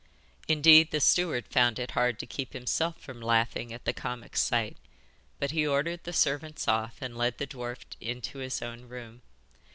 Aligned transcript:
Indeed, 0.47 0.89
the 0.89 0.99
steward 0.99 1.45
found 1.45 1.77
it 1.77 1.91
hard 1.91 2.17
to 2.17 2.25
keep 2.25 2.53
himself 2.53 2.99
from 2.99 3.21
laughing 3.21 3.71
at 3.71 3.85
the 3.85 3.93
comic 3.93 4.35
sight, 4.35 4.77
but 5.37 5.51
he 5.51 5.67
ordered 5.67 6.05
the 6.05 6.11
servants 6.11 6.67
off 6.67 6.95
and 7.01 7.15
led 7.15 7.37
the 7.37 7.45
dwarf 7.45 7.85
into 7.99 8.39
his 8.39 8.63
own 8.63 8.89
room. 8.89 9.21